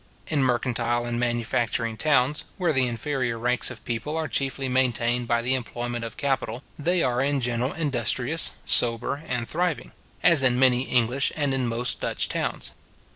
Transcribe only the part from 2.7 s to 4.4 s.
the inferior ranks of people are